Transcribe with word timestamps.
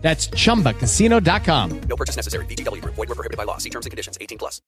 That's 0.00 0.30
chumbacasino.com. 0.30 1.80
No 1.88 1.96
purchase 1.96 2.16
necessary. 2.16 2.46
BGW. 2.46 2.82
Void 2.84 2.96
were 2.96 3.14
prohibited 3.14 3.36
by 3.36 3.44
law. 3.44 3.58
See 3.58 3.70
terms 3.70 3.84
and 3.84 3.90
conditions. 3.90 4.16
18 4.20 4.38
plus. 4.38 4.62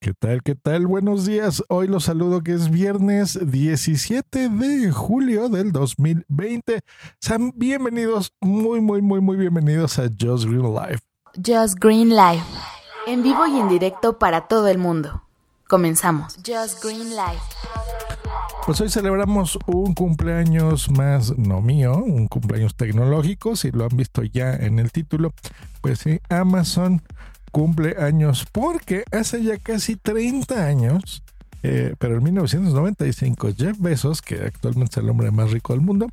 ¿Qué 0.00 0.14
tal? 0.14 0.42
¿Qué 0.44 0.54
tal? 0.54 0.86
Buenos 0.86 1.26
días. 1.26 1.64
Hoy 1.68 1.88
los 1.88 2.04
saludo 2.04 2.42
que 2.42 2.52
es 2.52 2.70
viernes 2.70 3.36
17 3.50 4.48
de 4.48 4.92
julio 4.92 5.48
del 5.48 5.72
2020. 5.72 6.82
Sean 7.20 7.52
bienvenidos, 7.56 8.32
muy, 8.40 8.80
muy, 8.80 9.02
muy, 9.02 9.20
muy 9.20 9.36
bienvenidos 9.36 9.98
a 9.98 10.04
Just 10.04 10.44
Green 10.44 10.72
Life. 10.72 11.00
Just 11.34 11.80
Green 11.80 12.10
Life. 12.10 12.44
En 13.08 13.24
vivo 13.24 13.44
y 13.48 13.58
en 13.58 13.68
directo 13.68 14.20
para 14.20 14.46
todo 14.46 14.68
el 14.68 14.78
mundo. 14.78 15.24
Comenzamos. 15.66 16.36
Just 16.46 16.82
Green 16.82 17.10
Life. 17.10 17.42
Pues 18.68 18.82
hoy 18.82 18.90
celebramos 18.90 19.58
un 19.64 19.94
cumpleaños 19.94 20.90
más, 20.90 21.38
no 21.38 21.62
mío, 21.62 21.96
un 22.04 22.28
cumpleaños 22.28 22.74
tecnológico, 22.74 23.56
si 23.56 23.70
lo 23.70 23.84
han 23.86 23.96
visto 23.96 24.22
ya 24.22 24.54
en 24.54 24.78
el 24.78 24.92
título, 24.92 25.32
pues 25.80 26.00
sí, 26.00 26.20
Amazon 26.28 27.00
cumple 27.50 27.96
años 27.98 28.46
porque 28.52 29.04
hace 29.10 29.42
ya 29.42 29.56
casi 29.56 29.96
30 29.96 30.66
años, 30.66 31.22
eh, 31.62 31.94
pero 31.98 32.18
en 32.18 32.24
1995 32.24 33.52
Jeff 33.56 33.78
Bezos, 33.80 34.20
que 34.20 34.34
actualmente 34.34 35.00
es 35.00 35.02
el 35.02 35.08
hombre 35.08 35.30
más 35.30 35.50
rico 35.50 35.72
del 35.72 35.80
mundo, 35.80 36.08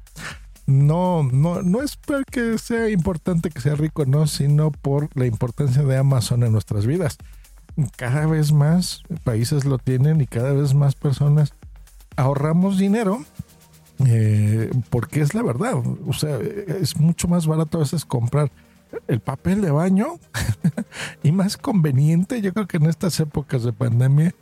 no, 0.65 1.23
no, 1.23 1.61
no 1.61 1.81
es 1.81 1.97
porque 1.97 2.57
sea 2.57 2.89
importante 2.89 3.49
que 3.49 3.59
sea 3.59 3.75
rico, 3.75 4.05
no, 4.05 4.27
sino 4.27 4.71
por 4.71 5.09
la 5.13 5.25
importancia 5.25 5.83
de 5.83 5.97
Amazon 5.97 6.43
en 6.43 6.53
nuestras 6.53 6.85
vidas. 6.85 7.17
Cada 7.97 8.25
vez 8.27 8.53
más 8.53 9.01
países 9.25 9.65
lo 9.65 9.77
tienen 9.77 10.21
y 10.21 10.25
cada 10.25 10.53
vez 10.53 10.73
más 10.73 10.95
personas 10.95 11.53
ahorramos 12.15 12.77
dinero 12.77 13.23
eh, 14.05 14.71
porque 14.89 15.21
es 15.21 15.33
la 15.33 15.43
verdad. 15.43 15.75
O 16.07 16.13
sea, 16.13 16.37
es 16.39 16.97
mucho 16.97 17.27
más 17.27 17.47
barato 17.47 17.77
a 17.77 17.81
veces 17.81 18.05
comprar 18.05 18.51
el 19.07 19.19
papel 19.19 19.61
de 19.61 19.71
baño 19.71 20.19
y 21.23 21.31
más 21.31 21.57
conveniente, 21.57 22.41
yo 22.41 22.53
creo 22.53 22.67
que 22.67 22.77
en 22.77 22.85
estas 22.85 23.19
épocas 23.19 23.63
de 23.63 23.73
pandemia, 23.73 24.33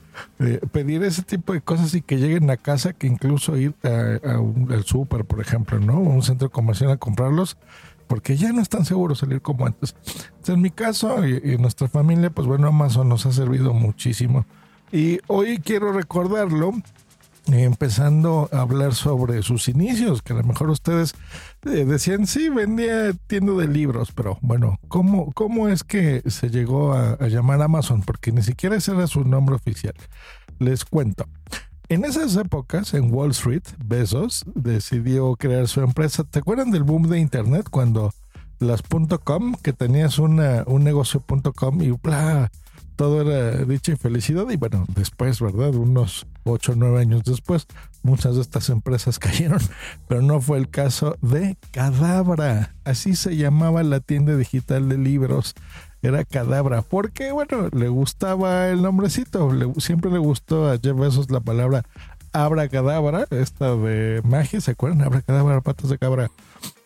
pedir 0.71 1.03
ese 1.03 1.23
tipo 1.23 1.53
de 1.53 1.61
cosas 1.61 1.93
y 1.95 2.01
que 2.01 2.17
lleguen 2.17 2.49
a 2.51 2.57
casa 2.57 2.93
que 2.93 3.07
incluso 3.07 3.57
ir 3.57 3.73
al 3.83 4.83
súper, 4.85 5.25
por 5.25 5.41
ejemplo, 5.41 5.79
¿no? 5.79 5.99
Un 5.99 6.21
centro 6.21 6.51
comercial 6.51 6.91
a 6.91 6.97
comprarlos, 6.97 7.57
porque 8.07 8.37
ya 8.37 8.51
no 8.51 8.61
es 8.61 8.69
tan 8.69 8.85
seguro 8.85 9.15
salir 9.15 9.41
como 9.41 9.65
antes. 9.65 9.95
En 10.47 10.61
mi 10.61 10.69
caso 10.69 11.25
y, 11.25 11.41
y 11.43 11.57
nuestra 11.57 11.87
familia, 11.87 12.29
pues 12.29 12.47
bueno, 12.47 12.67
Amazon 12.67 13.09
nos 13.09 13.25
ha 13.25 13.31
servido 13.31 13.73
muchísimo. 13.73 14.45
Y 14.91 15.19
hoy 15.27 15.57
quiero 15.57 15.91
recordarlo 15.93 16.73
empezando 17.47 18.49
a 18.51 18.61
hablar 18.61 18.93
sobre 18.93 19.41
sus 19.43 19.67
inicios, 19.67 20.21
que 20.21 20.33
a 20.33 20.37
lo 20.37 20.43
mejor 20.43 20.69
ustedes 20.69 21.13
eh, 21.65 21.85
decían, 21.85 22.25
sí, 22.25 22.49
vendía 22.49 23.13
tienda 23.27 23.53
de 23.53 23.67
libros, 23.67 24.11
pero 24.13 24.37
bueno, 24.41 24.79
¿cómo, 24.87 25.31
cómo 25.33 25.67
es 25.67 25.83
que 25.83 26.23
se 26.29 26.49
llegó 26.49 26.93
a, 26.93 27.27
llamar 27.27 27.61
Amazon? 27.61 28.01
Porque 28.01 28.31
ni 28.31 28.41
siquiera 28.41 28.75
ese 28.75 28.93
era 28.93 29.07
su 29.07 29.23
nombre 29.25 29.55
oficial. 29.55 29.95
Les 30.59 30.85
cuento. 30.85 31.25
En 31.89 32.05
esas 32.05 32.35
épocas, 32.37 32.93
en 32.93 33.13
Wall 33.13 33.31
Street, 33.31 33.63
Bezos 33.83 34.43
decidió 34.55 35.35
crear 35.35 35.67
su 35.67 35.81
empresa. 35.81 36.23
¿Te 36.23 36.39
acuerdan 36.39 36.71
del 36.71 36.83
boom 36.83 37.09
de 37.09 37.19
Internet 37.19 37.67
cuando 37.69 38.13
las 38.59 38.81
.com, 39.23 39.55
que 39.61 39.73
tenías 39.73 40.17
una, 40.17 40.63
un 40.65 40.83
negocio.com 40.83 41.81
y 41.81 41.91
bla, 41.91 42.51
todo 42.95 43.21
era 43.21 43.65
dicha 43.65 43.91
y 43.91 43.95
felicidad? 43.95 44.49
Y 44.49 44.57
bueno, 44.57 44.85
después, 44.95 45.41
¿verdad? 45.41 45.75
Unos 45.75 46.25
8 46.43 46.73
o 46.73 46.75
9 46.75 46.99
años 46.99 47.23
después, 47.23 47.67
muchas 48.01 48.35
de 48.35 48.41
estas 48.41 48.69
empresas 48.69 49.19
cayeron, 49.19 49.59
pero 50.07 50.21
no 50.21 50.41
fue 50.41 50.57
el 50.57 50.69
caso 50.69 51.17
de 51.21 51.57
Cadabra. 51.71 52.73
Así 52.83 53.15
se 53.15 53.35
llamaba 53.35 53.83
la 53.83 53.99
tienda 53.99 54.35
digital 54.35 54.89
de 54.89 54.97
libros. 54.97 55.55
Era 56.01 56.25
Cadabra, 56.25 56.81
porque 56.81 57.31
bueno, 57.31 57.69
le 57.71 57.87
gustaba 57.87 58.67
el 58.67 58.81
nombrecito, 58.81 59.53
le, 59.53 59.73
siempre 59.79 60.11
le 60.11 60.19
gustó 60.19 60.69
a 60.69 60.77
Jeff 60.77 60.97
Bezos 60.97 61.31
la 61.31 61.39
palabra 61.39 61.85
abracadabra, 62.33 63.27
esta 63.29 63.75
de 63.75 64.21
magia, 64.25 64.59
¿se 64.59 64.71
acuerdan? 64.71 65.03
Abracadabra, 65.03 65.61
patas 65.61 65.89
de 65.89 65.97
cabra. 65.97 66.31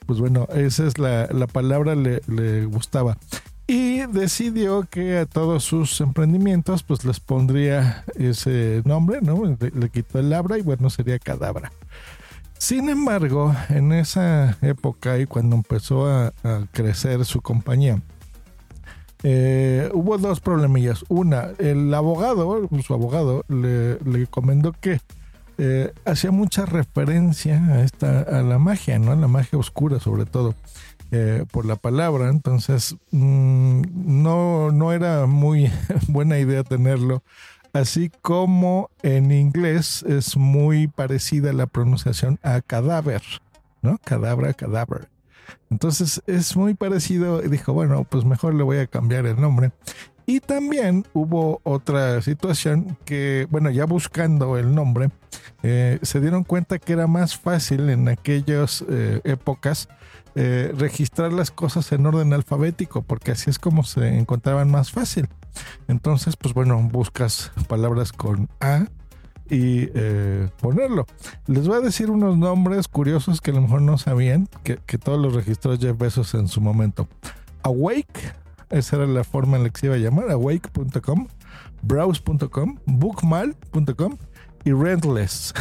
Pues 0.05 0.19
bueno, 0.19 0.47
esa 0.53 0.85
es 0.85 0.99
la, 0.99 1.27
la 1.31 1.47
palabra, 1.47 1.95
le, 1.95 2.21
le 2.27 2.65
gustaba 2.65 3.17
y 3.67 4.05
decidió 4.07 4.83
que 4.89 5.17
a 5.17 5.25
todos 5.25 5.65
sus 5.65 5.99
emprendimientos 5.99 6.83
pues 6.83 7.03
les 7.03 7.19
pondría 7.19 8.05
ese 8.15 8.81
nombre, 8.85 9.19
¿no? 9.21 9.43
Le, 9.45 9.89
quitó 9.89 10.19
el 10.19 10.29
labra 10.29 10.57
y 10.57 10.61
bueno, 10.61 10.89
sería 10.89 11.19
cadabra. 11.19 11.71
Sin 12.57 12.89
embargo, 12.89 13.53
en 13.69 13.91
esa 13.91 14.57
época 14.61 15.19
y 15.19 15.25
cuando 15.25 15.57
empezó 15.57 16.07
a, 16.07 16.33
crecer 16.71 17.25
su 17.25 17.41
compañía, 17.41 18.01
eh, 19.23 19.89
hubo 19.93 20.17
dos 20.17 20.39
problemillas. 20.39 21.03
Una, 21.09 21.49
el 21.59 21.93
abogado, 21.93 22.67
su 22.81 22.93
abogado, 22.93 23.43
le, 23.49 23.99
le 23.99 24.27
comentó 24.27 24.71
que 24.71 25.01
eh, 25.57 25.93
hacía 26.05 26.31
mucha 26.31 26.65
referencia 26.65 27.63
a 27.65 27.83
esta, 27.83 28.21
a 28.21 28.41
la 28.41 28.59
magia, 28.59 28.99
¿no? 28.99 29.11
A 29.11 29.15
la 29.15 29.27
magia 29.27 29.57
oscura 29.57 29.99
sobre 29.99 30.25
todo. 30.25 30.55
Eh, 31.09 31.45
por 31.51 31.65
la 31.65 31.77
palabra, 31.77 32.27
entonces 32.27 32.97
mmm, 33.11 33.81
no, 33.95 34.71
no 34.71 34.91
era 34.91 35.25
muy 35.25 35.71
buena 36.09 36.37
idea 36.37 36.63
tenerlo. 36.63 37.23
Así 37.71 38.11
como 38.21 38.89
en 39.03 39.31
inglés 39.31 40.03
es 40.03 40.35
muy 40.35 40.87
parecida 40.87 41.53
la 41.53 41.67
pronunciación 41.67 42.39
a 42.43 42.59
cadáver, 42.61 43.21
¿no? 43.81 43.99
Cadabra, 44.03 44.53
cadáver. 44.53 45.07
Entonces 45.69 46.21
es 46.27 46.57
muy 46.57 46.73
parecido 46.73 47.39
dijo, 47.41 47.71
bueno, 47.71 48.03
pues 48.03 48.25
mejor 48.25 48.53
le 48.55 48.63
voy 48.63 48.77
a 48.77 48.87
cambiar 48.87 49.25
el 49.25 49.39
nombre. 49.39 49.71
Y 50.29 50.41
también 50.41 51.05
hubo 51.13 51.61
otra 51.63 52.21
situación 52.21 52.97
que, 53.05 53.47
bueno, 53.49 53.69
ya 53.69 53.85
buscando 53.85 54.57
el 54.57 54.75
nombre, 54.75 55.09
eh, 55.63 55.99
se 56.01 56.19
dieron 56.19 56.43
cuenta 56.43 56.79
que 56.79 56.91
era 56.91 57.07
más 57.07 57.37
fácil 57.37 57.89
en 57.89 58.09
aquellas 58.09 58.83
eh, 58.89 59.21
épocas 59.23 59.87
eh, 60.35 60.73
registrar 60.77 61.31
las 61.31 61.49
cosas 61.49 61.89
en 61.93 62.05
orden 62.05 62.33
alfabético, 62.33 63.03
porque 63.03 63.31
así 63.31 63.49
es 63.49 63.57
como 63.57 63.83
se 63.83 64.17
encontraban 64.17 64.69
más 64.69 64.91
fácil. 64.91 65.29
Entonces, 65.87 66.35
pues 66.35 66.53
bueno, 66.53 66.77
buscas 66.91 67.53
palabras 67.69 68.11
con 68.11 68.49
A 68.59 68.85
y 69.49 69.87
ponerlo. 70.59 71.05
Les 71.45 71.69
voy 71.69 71.77
a 71.77 71.79
decir 71.79 72.11
unos 72.11 72.37
nombres 72.37 72.89
curiosos 72.89 73.39
que 73.39 73.51
a 73.51 73.53
lo 73.53 73.61
mejor 73.61 73.81
no 73.81 73.97
sabían, 73.97 74.49
que, 74.65 74.77
que 74.85 74.97
todos 74.97 75.21
los 75.21 75.33
registró 75.33 75.77
Jeff 75.77 75.97
Bezos 75.97 76.33
en 76.33 76.49
su 76.49 76.59
momento. 76.59 77.07
Awake, 77.63 78.33
esa 78.69 78.97
era 78.97 79.07
la 79.07 79.23
forma 79.23 79.57
en 79.57 79.63
la 79.63 79.69
que 79.69 79.79
se 79.79 79.85
iba 79.87 79.95
a 79.95 79.99
llamar, 79.99 80.29
awake.com, 80.31 81.27
browse.com, 81.81 82.77
bookmal.com 82.85 84.17
y 84.65 84.71
Rentless. 84.71 85.53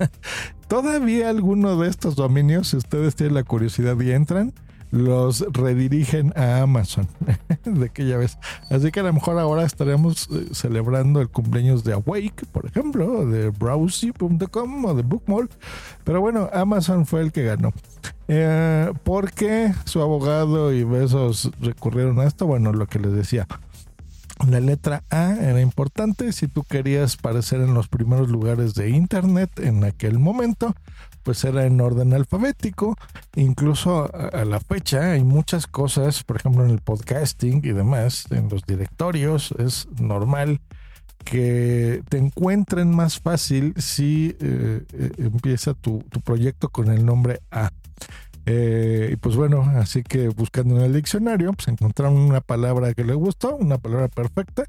Todavía 0.68 1.28
alguno 1.28 1.78
de 1.78 1.88
estos 1.88 2.16
dominios, 2.16 2.68
si 2.68 2.76
ustedes 2.76 3.16
tienen 3.16 3.34
la 3.34 3.44
curiosidad 3.44 3.98
y 4.00 4.12
entran, 4.12 4.52
los 4.90 5.40
redirigen 5.52 6.32
a 6.36 6.62
Amazon 6.62 7.08
de 7.64 7.86
aquella 7.86 8.16
vez. 8.16 8.38
Así 8.70 8.90
que 8.90 9.00
a 9.00 9.04
lo 9.04 9.12
mejor 9.12 9.38
ahora 9.38 9.64
estaremos 9.64 10.28
eh, 10.30 10.48
celebrando 10.52 11.20
el 11.20 11.28
cumpleaños 11.28 11.84
de 11.84 11.92
Awake, 11.92 12.46
por 12.52 12.66
ejemplo, 12.66 13.26
de 13.26 13.50
Browsy.com 13.50 14.84
o 14.84 14.94
de 14.94 15.02
Bookmall. 15.02 15.50
Pero 16.04 16.20
bueno, 16.20 16.48
Amazon 16.52 17.06
fue 17.06 17.20
el 17.20 17.32
que 17.32 17.44
ganó. 17.44 17.72
Eh, 18.28 18.92
¿Por 19.04 19.32
qué 19.32 19.72
su 19.86 20.02
abogado 20.02 20.72
y 20.72 20.84
Besos 20.84 21.50
recurrieron 21.60 22.20
a 22.20 22.24
esto? 22.24 22.46
Bueno, 22.46 22.72
lo 22.72 22.86
que 22.86 22.98
les 22.98 23.12
decía. 23.12 23.46
La 24.46 24.60
letra 24.60 25.02
A 25.10 25.34
era 25.34 25.60
importante 25.60 26.32
si 26.32 26.46
tú 26.46 26.62
querías 26.62 27.16
aparecer 27.18 27.60
en 27.60 27.74
los 27.74 27.88
primeros 27.88 28.28
lugares 28.28 28.74
de 28.74 28.90
Internet 28.90 29.58
en 29.58 29.82
aquel 29.82 30.20
momento, 30.20 30.76
pues 31.24 31.42
era 31.42 31.64
en 31.64 31.80
orden 31.80 32.12
alfabético. 32.12 32.96
Incluso 33.34 34.08
a 34.14 34.44
la 34.44 34.60
fecha 34.60 35.12
hay 35.12 35.24
muchas 35.24 35.66
cosas, 35.66 36.22
por 36.22 36.36
ejemplo 36.36 36.64
en 36.64 36.70
el 36.70 36.80
podcasting 36.80 37.62
y 37.64 37.72
demás, 37.72 38.26
en 38.30 38.48
los 38.48 38.62
directorios, 38.62 39.52
es 39.58 39.88
normal 39.98 40.60
que 41.24 42.02
te 42.08 42.18
encuentren 42.18 42.94
más 42.94 43.20
fácil 43.20 43.74
si 43.76 44.36
eh, 44.40 44.84
eh, 44.92 45.10
empieza 45.18 45.74
tu, 45.74 46.00
proyecto 46.24 46.68
con 46.68 46.88
el 46.88 47.04
nombre 47.04 47.40
A. 47.50 47.70
Eh, 48.46 49.10
y 49.12 49.16
pues 49.16 49.36
bueno, 49.36 49.70
así 49.76 50.02
que 50.02 50.28
buscando 50.28 50.76
en 50.76 50.82
el 50.82 50.94
diccionario, 50.94 51.52
pues 51.52 51.68
encontraron 51.68 52.16
una 52.16 52.40
palabra 52.40 52.94
que 52.94 53.04
le 53.04 53.14
gustó, 53.14 53.56
una 53.56 53.76
palabra 53.76 54.08
perfecta, 54.08 54.64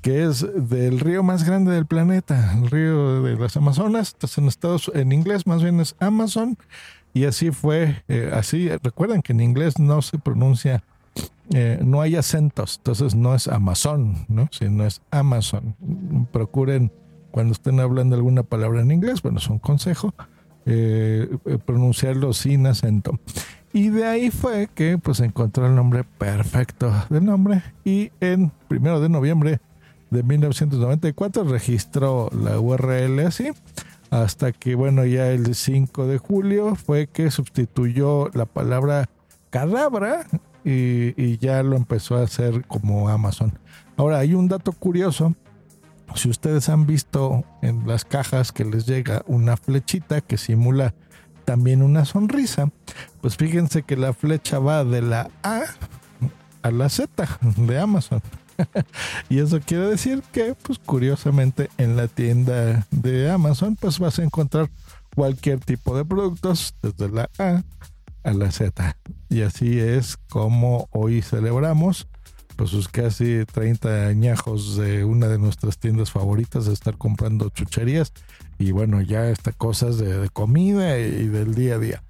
que 0.00 0.24
es 0.24 0.44
del 0.68 0.98
río 0.98 1.22
más 1.22 1.44
grande 1.44 1.72
del 1.72 1.86
planeta, 1.86 2.52
el 2.54 2.68
río 2.68 3.22
de 3.22 3.36
las 3.36 3.56
Amazonas. 3.56 4.12
Entonces 4.14 4.38
en 4.38 4.48
Estados 4.48 4.90
en 4.94 5.12
inglés 5.12 5.46
más 5.46 5.62
bien 5.62 5.78
es 5.78 5.94
Amazon. 6.00 6.58
Y 7.14 7.26
así 7.26 7.50
fue, 7.50 8.02
así, 8.32 8.70
recuerden 8.82 9.20
que 9.20 9.32
en 9.32 9.40
inglés 9.42 9.78
no 9.78 10.00
se 10.00 10.18
pronuncia, 10.18 10.82
eh, 11.54 11.80
no 11.84 12.00
hay 12.00 12.16
acentos, 12.16 12.78
entonces 12.78 13.14
no 13.14 13.34
es 13.34 13.48
Amazon, 13.48 14.24
¿no? 14.28 14.48
Sino 14.52 14.84
es 14.84 15.02
Amazon. 15.10 15.76
Procuren, 16.32 16.90
cuando 17.30 17.52
estén 17.52 17.80
hablando 17.80 18.16
alguna 18.16 18.42
palabra 18.42 18.80
en 18.80 18.90
inglés, 18.90 19.22
bueno, 19.22 19.38
es 19.38 19.48
un 19.48 19.58
consejo, 19.58 20.14
eh, 20.64 21.36
pronunciarlo 21.66 22.32
sin 22.32 22.66
acento. 22.66 23.18
Y 23.72 23.88
de 23.88 24.04
ahí 24.04 24.30
fue 24.30 24.68
que 24.74 24.98
pues 24.98 25.20
encontró 25.20 25.66
el 25.66 25.74
nombre 25.74 26.04
perfecto 26.04 26.92
del 27.08 27.24
nombre 27.24 27.62
y 27.84 28.12
en 28.20 28.52
primero 28.68 29.00
de 29.00 29.08
noviembre 29.08 29.60
de 30.10 30.22
1994 30.22 31.44
registró 31.44 32.28
la 32.38 32.60
URL 32.60 33.20
así 33.20 33.50
hasta 34.10 34.52
que 34.52 34.74
bueno 34.74 35.06
ya 35.06 35.30
el 35.30 35.54
5 35.54 36.06
de 36.06 36.18
julio 36.18 36.74
fue 36.74 37.06
que 37.06 37.30
sustituyó 37.30 38.28
la 38.34 38.44
palabra 38.44 39.08
cadabra 39.48 40.26
y, 40.64 41.38
ya 41.38 41.62
lo 41.62 41.76
empezó 41.76 42.16
a 42.16 42.22
hacer 42.22 42.66
como 42.66 43.08
Amazon. 43.08 43.58
Ahora 43.96 44.18
hay 44.18 44.34
un 44.34 44.48
dato 44.48 44.72
curioso 44.72 45.34
si 46.14 46.28
ustedes 46.28 46.68
han 46.68 46.86
visto 46.86 47.44
en 47.62 47.86
las 47.86 48.04
cajas 48.04 48.52
que 48.52 48.64
les 48.64 48.86
llega 48.86 49.22
una 49.26 49.56
flechita 49.56 50.20
que 50.20 50.36
simula 50.36 50.94
también 51.44 51.82
una 51.82 52.04
sonrisa, 52.04 52.70
pues 53.20 53.36
fíjense 53.36 53.82
que 53.82 53.96
la 53.96 54.12
flecha 54.12 54.58
va 54.58 54.84
de 54.84 55.02
la 55.02 55.30
A 55.42 55.62
a 56.62 56.70
la 56.70 56.88
Z 56.88 57.38
de 57.56 57.78
Amazon. 57.78 58.22
y 59.28 59.38
eso 59.38 59.60
quiere 59.60 59.88
decir 59.88 60.22
que, 60.32 60.54
pues 60.54 60.78
curiosamente, 60.78 61.70
en 61.78 61.96
la 61.96 62.08
tienda 62.08 62.86
de 62.90 63.30
Amazon, 63.30 63.76
pues 63.76 63.98
vas 63.98 64.18
a 64.18 64.22
encontrar 64.22 64.70
cualquier 65.14 65.60
tipo 65.60 65.96
de 65.96 66.04
productos 66.04 66.74
desde 66.82 67.08
la 67.08 67.30
A 67.38 67.62
a 68.24 68.32
la 68.32 68.50
Z. 68.50 68.96
Y 69.32 69.40
así 69.42 69.80
es 69.80 70.18
como 70.28 70.88
hoy 70.92 71.22
celebramos 71.22 72.06
pues 72.56 72.68
sus 72.68 72.86
casi 72.88 73.46
30 73.46 74.08
añajos 74.08 74.76
de 74.76 75.06
una 75.06 75.26
de 75.28 75.38
nuestras 75.38 75.78
tiendas 75.78 76.10
favoritas 76.10 76.66
de 76.66 76.74
estar 76.74 76.98
comprando 76.98 77.48
chucherías. 77.48 78.12
Y 78.58 78.72
bueno 78.72 79.00
ya 79.00 79.30
está 79.30 79.52
cosas 79.52 79.96
de, 79.96 80.18
de 80.18 80.28
comida 80.28 80.98
y 80.98 81.28
del 81.28 81.54
día 81.54 81.76
a 81.76 81.78
día. 81.78 82.02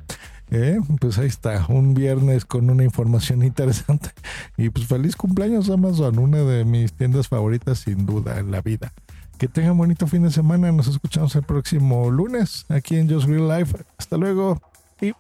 ¿Eh? 0.51 0.79
pues 1.01 1.17
ahí 1.17 1.29
está 1.29 1.65
un 1.69 1.95
viernes 1.95 2.45
con 2.45 2.69
una 2.69 2.83
información 2.83 3.43
interesante. 3.45 4.11
Y 4.57 4.71
pues 4.71 4.89
feliz 4.89 5.15
cumpleaños 5.15 5.71
Amazon 5.71 6.19
una 6.19 6.39
de 6.39 6.65
mis 6.65 6.93
tiendas 6.93 7.29
favoritas 7.29 7.79
sin 7.79 8.05
duda 8.05 8.41
en 8.41 8.51
la 8.51 8.63
vida. 8.63 8.93
Que 9.39 9.47
tengan 9.47 9.79
bonito 9.79 10.09
fin 10.09 10.25
de 10.25 10.31
semana. 10.33 10.73
Nos 10.73 10.89
escuchamos 10.89 11.37
el 11.37 11.45
próximo 11.45 12.11
lunes 12.11 12.67
aquí 12.69 12.97
en 12.97 13.09
Just 13.09 13.29
Real 13.29 13.49
Life. 13.49 13.79
Hasta 13.97 14.17
luego 14.17 14.61
y 15.01 15.13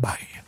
bye 0.00 0.47